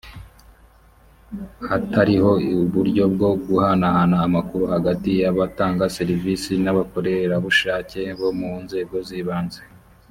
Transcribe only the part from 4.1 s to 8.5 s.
amakuru hagati y’abatanga serivisi n’ abakorerabushake bo